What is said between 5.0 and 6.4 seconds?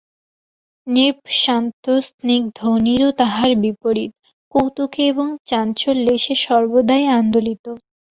এবং চাঞ্চল্যে সে